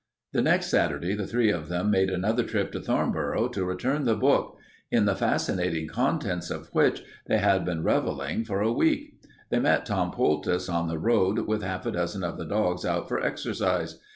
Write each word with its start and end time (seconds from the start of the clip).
The 0.33 0.41
next 0.41 0.71
Saturday 0.71 1.13
the 1.13 1.27
three 1.27 1.51
of 1.51 1.69
them 1.69 1.91
made 1.91 2.09
another 2.09 2.41
trip 2.41 2.71
to 2.71 2.79
Thornboro 2.79 3.49
to 3.51 3.63
return 3.63 4.05
the 4.05 4.15
book, 4.15 4.57
in 4.89 5.05
the 5.05 5.15
fascinating 5.15 5.87
contents 5.87 6.49
of 6.49 6.69
which 6.73 7.03
they 7.27 7.37
had 7.37 7.63
been 7.65 7.83
reveling 7.83 8.43
for 8.43 8.61
a 8.61 8.73
week. 8.73 9.13
They 9.51 9.59
met 9.59 9.85
Tom 9.85 10.09
Poultice 10.09 10.67
on 10.69 10.87
the 10.87 10.97
road 10.97 11.41
with 11.45 11.61
half 11.61 11.85
a 11.85 11.91
dozen 11.91 12.23
of 12.23 12.39
the 12.39 12.45
dogs 12.45 12.83
out 12.83 13.07
for 13.07 13.23
exercise. 13.23 13.99